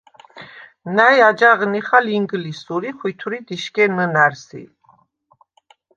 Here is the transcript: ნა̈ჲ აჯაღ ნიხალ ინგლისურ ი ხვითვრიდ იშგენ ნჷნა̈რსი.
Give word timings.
ნა̈ჲ 0.95 1.17
აჯაღ 1.29 1.59
ნიხალ 1.73 2.05
ინგლისურ 2.17 2.83
ი 2.89 2.91
ხვითვრიდ 2.97 3.47
იშგენ 3.55 3.91
ნჷნა̈რსი. 3.97 4.63